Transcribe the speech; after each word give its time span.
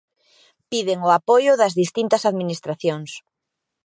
Piden 0.71 0.99
o 1.07 1.09
apoio 1.19 1.53
das 1.61 1.73
distintas 1.81 2.23
administracións. 2.31 3.11